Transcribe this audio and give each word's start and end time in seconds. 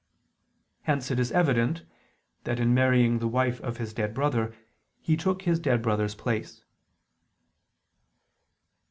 Hence 0.81 1.11
it 1.11 1.19
is 1.19 1.31
evident 1.31 1.85
that 2.45 2.59
in 2.59 2.73
marrying 2.73 3.19
the 3.19 3.27
wife 3.27 3.61
of 3.61 3.77
his 3.77 3.93
dead 3.93 4.15
brother, 4.15 4.51
he 4.99 5.15
took 5.15 5.43
his 5.43 5.59
dead 5.59 5.83
brother's 5.83 6.15
place. 6.15 6.63